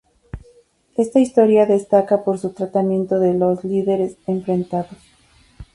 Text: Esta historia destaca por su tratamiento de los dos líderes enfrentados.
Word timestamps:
Esta 0.97 1.19
historia 1.19 1.67
destaca 1.67 2.23
por 2.23 2.39
su 2.39 2.53
tratamiento 2.53 3.19
de 3.19 3.35
los 3.35 3.57
dos 3.61 3.65
líderes 3.65 4.17
enfrentados. 4.25 4.97